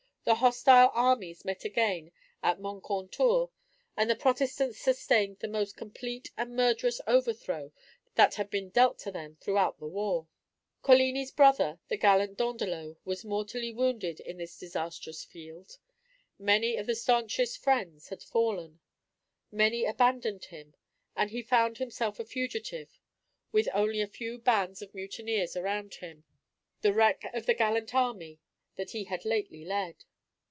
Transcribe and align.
The 0.23 0.35
hostile 0.35 0.91
armies 0.93 1.43
met 1.43 1.65
again 1.65 2.11
at 2.43 2.59
Moncontour, 2.59 3.49
and 3.97 4.07
the 4.07 4.15
Protestants 4.15 4.77
sustained 4.77 5.39
the 5.39 5.47
most 5.47 5.75
complete 5.75 6.29
and 6.37 6.55
murderous 6.55 7.01
overthrow 7.07 7.71
that 8.15 8.35
had 8.35 8.51
been 8.51 8.69
dealt 8.69 8.99
to 8.99 9.11
them 9.11 9.37
throughout 9.41 9.79
the 9.79 9.87
war. 9.87 10.27
Coligni's 10.83 11.31
brother, 11.31 11.79
the 11.87 11.97
gallant 11.97 12.37
Dandelot, 12.37 12.97
was 13.03 13.25
mortally 13.25 13.73
wounded 13.73 14.19
in 14.19 14.37
this 14.37 14.55
disastrous 14.55 15.23
field; 15.25 15.79
many 16.37 16.75
of 16.77 16.85
his 16.85 17.01
stanchest 17.01 17.57
friends 17.57 18.09
had 18.09 18.21
fallen; 18.21 18.79
many 19.51 19.85
abandoned 19.85 20.45
him; 20.45 20.75
and 21.15 21.31
he 21.31 21.41
found 21.41 21.79
himself 21.79 22.19
a 22.19 22.25
fugitive, 22.25 22.99
with 23.51 23.67
only 23.73 24.01
a 24.01 24.07
few 24.07 24.37
bands 24.37 24.83
of 24.83 24.93
mutineers 24.93 25.57
around 25.57 25.95
him, 25.95 26.25
the 26.81 26.93
wreck 26.93 27.23
of 27.33 27.47
the 27.47 27.55
gallant 27.55 27.93
army 27.95 28.39
that 28.75 28.91
he 28.91 29.05
had 29.05 29.25
lately 29.25 29.65
led. 29.65 30.05